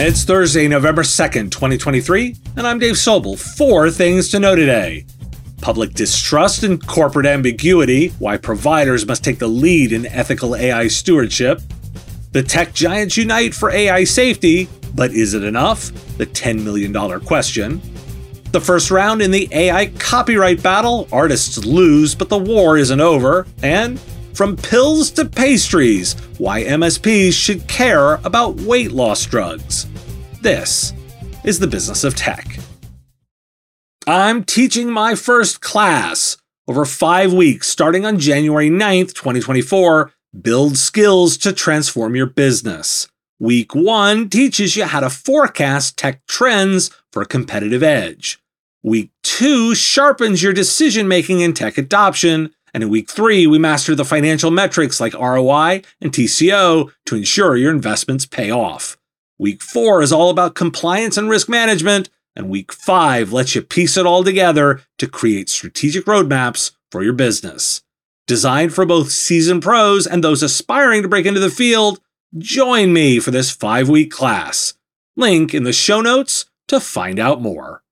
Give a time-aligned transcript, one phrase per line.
[0.00, 3.36] It's Thursday, November 2nd, 2023, and I'm Dave Sobel.
[3.36, 5.04] Four things to know today.
[5.60, 11.60] Public distrust and corporate ambiguity, why providers must take the lead in ethical AI stewardship.
[12.30, 15.90] The tech giants unite for AI safety, but is it enough?
[16.16, 17.82] The $10 million question.
[18.52, 23.48] The first round in the AI copyright battle, artists lose, but the war isn't over.
[23.64, 23.98] And
[24.32, 29.88] from pills to pastries, why MSPs should care about weight loss drugs.
[30.40, 30.92] This
[31.42, 32.58] is the business of tech.
[34.06, 36.36] I'm teaching my first class
[36.68, 40.12] over five weeks starting on January 9th, 2024.
[40.40, 43.08] Build skills to transform your business.
[43.40, 48.38] Week one teaches you how to forecast tech trends for a competitive edge.
[48.84, 52.54] Week two sharpens your decision making in tech adoption.
[52.72, 57.56] And in week three, we master the financial metrics like ROI and TCO to ensure
[57.56, 58.97] your investments pay off.
[59.38, 62.10] Week four is all about compliance and risk management.
[62.34, 67.12] And week five lets you piece it all together to create strategic roadmaps for your
[67.12, 67.82] business.
[68.26, 72.00] Designed for both seasoned pros and those aspiring to break into the field,
[72.36, 74.74] join me for this five week class.
[75.16, 77.82] Link in the show notes to find out more.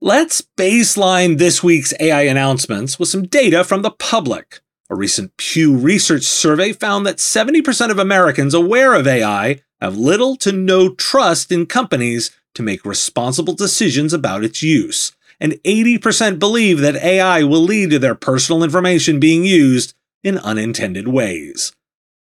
[0.00, 4.60] Let's baseline this week's AI announcements with some data from the public.
[4.88, 10.36] A recent Pew Research survey found that 70% of Americans aware of AI have little
[10.36, 16.78] to no trust in companies to make responsible decisions about its use, and 80% believe
[16.78, 21.72] that AI will lead to their personal information being used in unintended ways.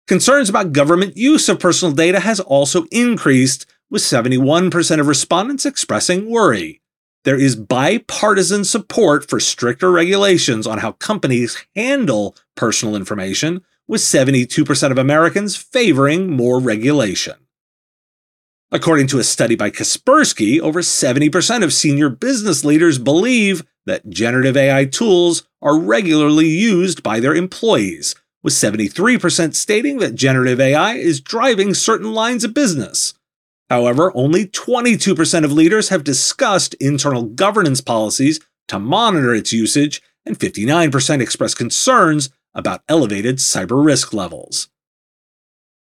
[0.06, 6.30] Concerns about government use of personal data has also increased, with 71% of respondents expressing
[6.30, 6.80] worry
[7.25, 14.91] there is bipartisan support for stricter regulations on how companies handle personal information, with 72%
[14.91, 17.34] of Americans favoring more regulation.
[18.70, 24.57] According to a study by Kaspersky, over 70% of senior business leaders believe that generative
[24.57, 31.20] AI tools are regularly used by their employees, with 73% stating that generative AI is
[31.20, 33.14] driving certain lines of business.
[33.70, 40.39] However, only 22% of leaders have discussed internal governance policies to monitor its usage, and
[40.39, 44.69] 59% express concerns about elevated cyber risk levels.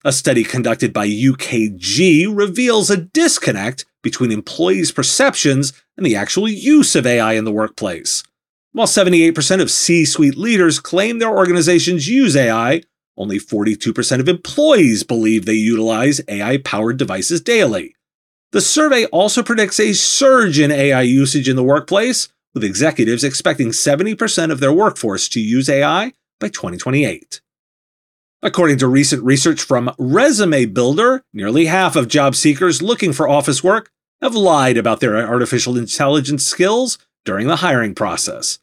[0.03, 6.95] A study conducted by UKG reveals a disconnect between employees' perceptions and the actual use
[6.95, 8.23] of AI in the workplace.
[8.71, 12.81] While 78% of C suite leaders claim their organizations use AI,
[13.21, 17.95] only 42% of employees believe they utilize AI powered devices daily.
[18.51, 23.69] The survey also predicts a surge in AI usage in the workplace, with executives expecting
[23.69, 27.39] 70% of their workforce to use AI by 2028.
[28.43, 33.63] According to recent research from Resume Builder, nearly half of job seekers looking for office
[33.63, 38.59] work have lied about their artificial intelligence skills during the hiring process.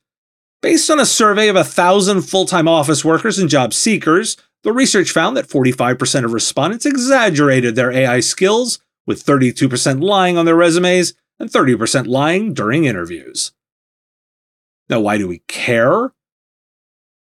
[0.61, 5.11] Based on a survey of 1,000 full time office workers and job seekers, the research
[5.11, 11.15] found that 45% of respondents exaggerated their AI skills, with 32% lying on their resumes
[11.39, 13.53] and 30% lying during interviews.
[14.89, 16.13] Now, why do we care?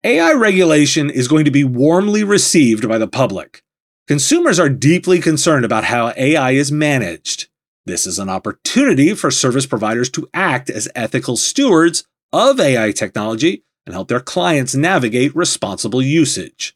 [0.04, 3.62] AI regulation is going to be warmly received by the public.
[4.06, 7.48] Consumers are deeply concerned about how AI is managed.
[7.86, 13.64] This is an opportunity for service providers to act as ethical stewards of AI technology
[13.84, 16.75] and help their clients navigate responsible usage.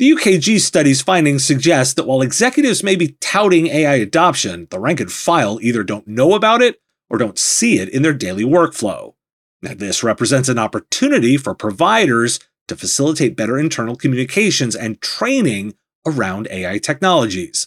[0.00, 4.98] The UKG study's findings suggest that while executives may be touting AI adoption, the rank
[4.98, 6.80] and file either don't know about it
[7.10, 9.12] or don't see it in their daily workflow.
[9.60, 15.74] Now, this represents an opportunity for providers to facilitate better internal communications and training
[16.06, 17.66] around AI technologies.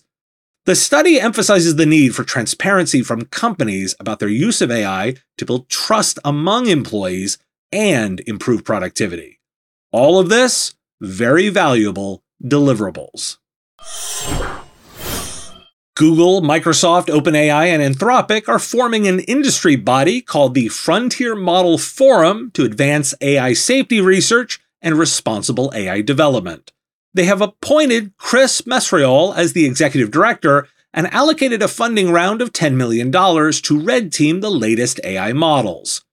[0.65, 5.45] The study emphasizes the need for transparency from companies about their use of AI to
[5.45, 7.37] build trust among employees
[7.71, 9.39] and improve productivity.
[9.91, 13.37] All of this very valuable deliverables.
[15.95, 22.49] Google, Microsoft, OpenAI, and Anthropic are forming an industry body called the Frontier Model Forum
[22.55, 26.71] to advance AI safety research and responsible AI development.
[27.13, 32.53] They have appointed Chris Meserole as the executive director and allocated a funding round of
[32.53, 36.03] $10 million to red team the latest AI models.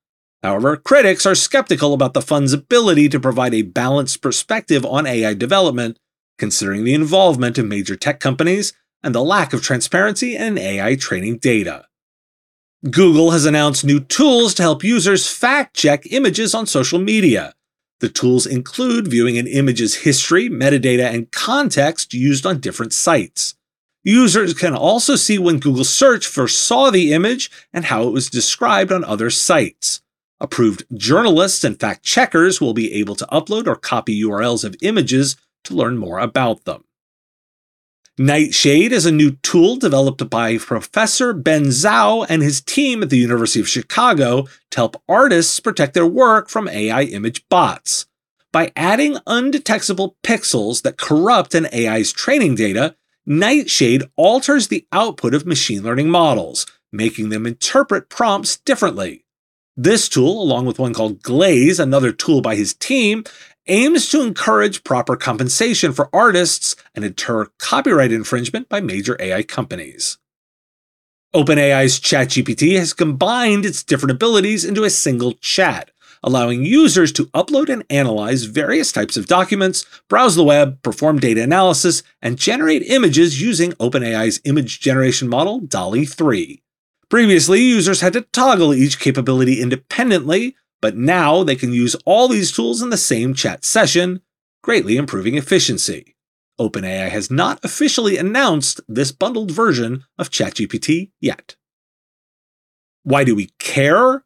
[0.42, 5.34] However, critics are skeptical about the fund's ability to provide a balanced perspective on AI
[5.34, 5.98] development,
[6.40, 8.72] considering the involvement of major tech companies
[9.04, 11.86] and the lack of transparency in AI training data.
[12.90, 17.54] Google has announced new tools to help users fact check images on social media,
[18.00, 23.54] the tools include viewing an image's history, metadata, and context used on different sites.
[24.02, 28.30] Users can also see when Google Search first saw the image and how it was
[28.30, 30.00] described on other sites.
[30.40, 35.36] Approved journalists and fact checkers will be able to upload or copy URLs of images
[35.64, 36.84] to learn more about them.
[38.18, 43.16] Nightshade is a new tool developed by Professor Ben Zhao and his team at the
[43.16, 48.04] University of Chicago to help artists protect their work from AI image bots.
[48.52, 55.46] By adding undetectable pixels that corrupt an AI's training data, Nightshade alters the output of
[55.46, 59.24] machine learning models, making them interpret prompts differently.
[59.76, 63.24] This tool, along with one called Glaze, another tool by his team,
[63.70, 70.18] aims to encourage proper compensation for artists and deter copyright infringement by major AI companies.
[71.32, 75.92] OpenAI's ChatGPT has combined its different abilities into a single chat,
[76.24, 81.40] allowing users to upload and analyze various types of documents, browse the web, perform data
[81.40, 86.60] analysis, and generate images using OpenAI's image generation model DALL-E 3.
[87.08, 92.52] Previously, users had to toggle each capability independently, but now they can use all these
[92.52, 94.20] tools in the same chat session,
[94.62, 96.16] greatly improving efficiency.
[96.60, 101.56] OpenAI has not officially announced this bundled version of ChatGPT yet.
[103.02, 104.24] Why do we care?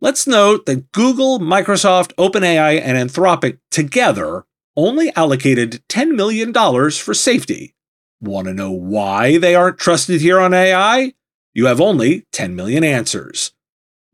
[0.00, 4.44] Let's note that Google, Microsoft, OpenAI, and Anthropic together
[4.76, 7.74] only allocated $10 million for safety.
[8.20, 11.14] Want to know why they aren't trusted here on AI?
[11.54, 13.52] You have only 10 million answers.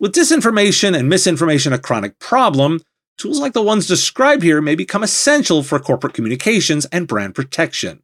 [0.01, 2.81] With disinformation and misinformation a chronic problem,
[3.17, 8.03] tools like the ones described here may become essential for corporate communications and brand protection.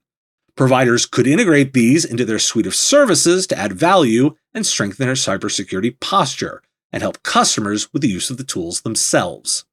[0.54, 5.14] Providers could integrate these into their suite of services to add value and strengthen their
[5.14, 9.64] cybersecurity posture and help customers with the use of the tools themselves.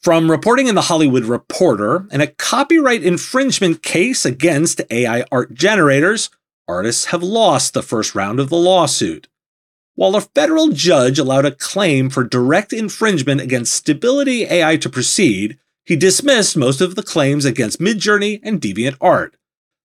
[0.00, 6.28] From reporting in the Hollywood Reporter, in a copyright infringement case against AI art generators,
[6.66, 9.28] artists have lost the first round of the lawsuit.
[9.94, 15.58] While a federal judge allowed a claim for direct infringement against Stability AI to proceed,
[15.84, 19.32] he dismissed most of the claims against Midjourney and DeviantArt.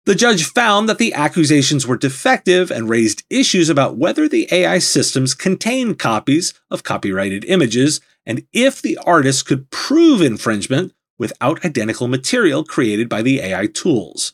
[0.06, 4.80] The judge found that the accusations were defective and raised issues about whether the AI
[4.80, 12.08] systems contained copies of copyrighted images and if the artist could prove infringement without identical
[12.08, 14.34] material created by the AI tools.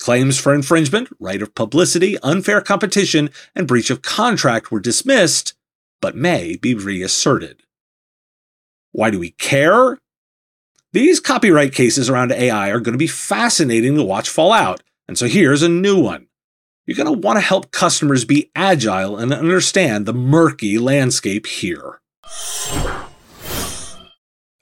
[0.00, 5.54] Claims for infringement, right of publicity, unfair competition, and breach of contract were dismissed,
[6.00, 7.62] but may be reasserted.
[8.90, 9.98] Why do we care?
[10.92, 15.18] These copyright cases around AI are going to be fascinating to watch fall out and
[15.18, 16.28] so here's a new one.
[16.86, 22.00] You're going to want to help customers be agile and understand the murky landscape here.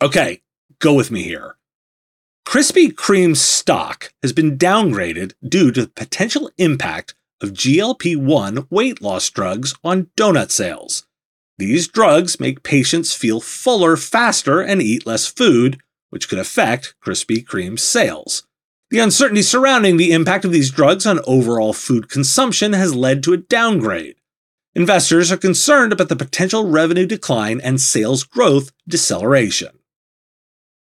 [0.01, 0.41] Okay,
[0.79, 1.57] go with me here.
[2.49, 9.03] Krispy Kreme stock has been downgraded due to the potential impact of GLP 1 weight
[9.03, 11.07] loss drugs on donut sales.
[11.59, 15.79] These drugs make patients feel fuller faster and eat less food,
[16.09, 18.45] which could affect Krispy Kreme's sales.
[18.89, 23.35] The uncertainty surrounding the impact of these drugs on overall food consumption has led to
[23.35, 24.17] a downgrade.
[24.75, 29.81] Investors are concerned about the potential revenue decline and sales growth deceleration.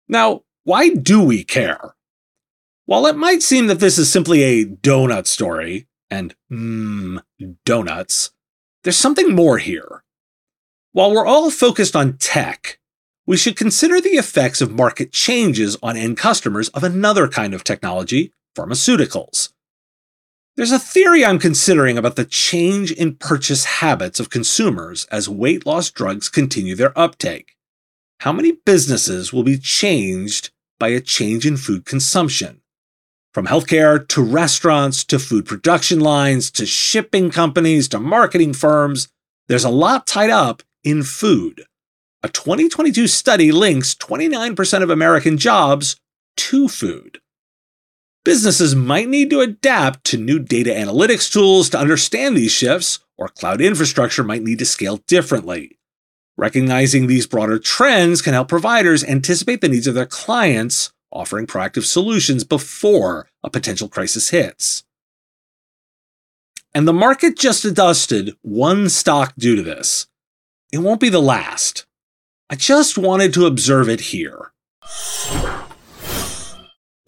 [0.06, 1.94] Now, why do we care?
[2.84, 7.22] While it might seem that this is simply a donut story, and mmm,
[7.64, 8.32] donuts,
[8.84, 10.04] there's something more here.
[10.92, 12.78] While we're all focused on tech,
[13.26, 17.64] we should consider the effects of market changes on end customers of another kind of
[17.64, 19.54] technology, pharmaceuticals.
[20.56, 25.64] There's a theory I'm considering about the change in purchase habits of consumers as weight
[25.64, 27.54] loss drugs continue their uptake.
[28.20, 32.60] How many businesses will be changed by a change in food consumption?
[33.34, 39.08] From healthcare to restaurants to food production lines to shipping companies to marketing firms,
[39.48, 41.64] there's a lot tied up in food.
[42.22, 45.96] A 2022 study links 29% of American jobs
[46.36, 47.20] to food.
[48.24, 53.28] Businesses might need to adapt to new data analytics tools to understand these shifts, or
[53.28, 55.77] cloud infrastructure might need to scale differently.
[56.38, 61.82] Recognizing these broader trends can help providers anticipate the needs of their clients, offering proactive
[61.82, 64.84] solutions before a potential crisis hits.
[66.72, 70.06] And the market just adjusted one stock due to this.
[70.70, 71.86] It won't be the last.
[72.48, 74.52] I just wanted to observe it here.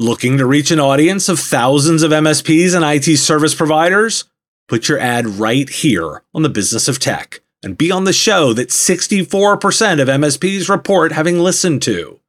[0.01, 4.25] Looking to reach an audience of thousands of MSPs and IT service providers?
[4.67, 8.53] Put your ad right here on the business of tech and be on the show
[8.53, 12.21] that 64% of MSPs report having listened to.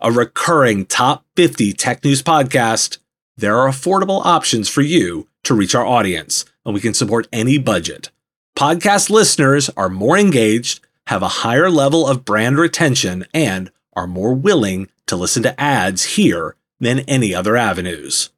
[0.00, 2.98] A recurring top 50 tech news podcast
[3.40, 7.56] there are affordable options for you to reach our audience, and we can support any
[7.56, 8.10] budget.
[8.54, 14.34] Podcast listeners are more engaged, have a higher level of brand retention, and are more
[14.34, 18.28] willing to listen to ads here than any other avenues.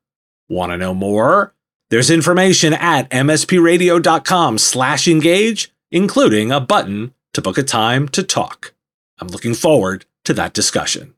[0.49, 1.53] Want to know more?
[1.91, 8.75] There's information at mspradio.com slash engage, including a button to book a time to talk.
[9.21, 11.15] I'm looking forward to that discussion.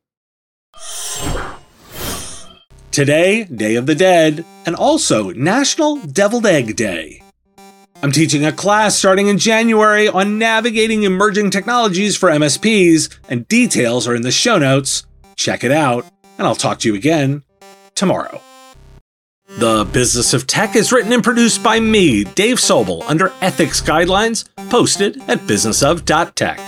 [2.91, 7.23] Today, Day of the Dead, and also National Deviled Egg Day.
[8.03, 14.07] I'm teaching a class starting in January on navigating emerging technologies for MSPs, and details
[14.07, 15.07] are in the show notes.
[15.37, 16.05] Check it out,
[16.37, 17.43] and I'll talk to you again
[17.95, 18.41] tomorrow.
[19.59, 24.49] The Business of Tech is written and produced by me, Dave Sobel, under ethics guidelines
[24.69, 26.61] posted at businessof.tech.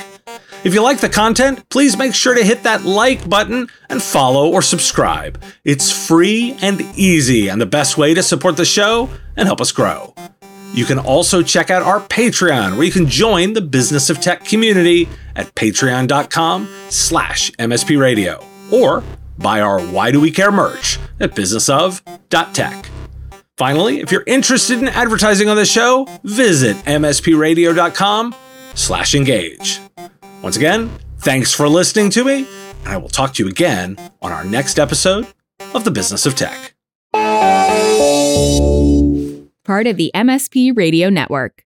[0.62, 4.48] If you like the content, please make sure to hit that like button and follow
[4.52, 5.42] or subscribe.
[5.64, 9.72] It's free and easy and the best way to support the show and help us
[9.72, 10.14] grow.
[10.72, 14.44] You can also check out our Patreon, where you can join the Business of Tech
[14.44, 19.02] community at patreon.com slash mspradio, or
[19.38, 21.34] buy our Why Do We Care merch at
[22.28, 22.90] businessof.tech.
[23.56, 28.34] Finally, if you're interested in advertising on the show, visit mspradio.com
[28.74, 29.80] slash engage.
[30.42, 32.46] Once again, thanks for listening to me,
[32.84, 35.26] and I will talk to you again on our next episode
[35.74, 36.74] of The Business of Tech.
[39.64, 41.65] Part of the MSP Radio Network.